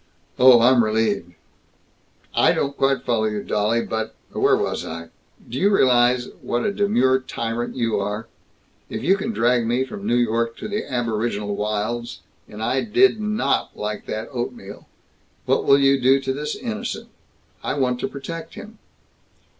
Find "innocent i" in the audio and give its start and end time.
16.55-17.75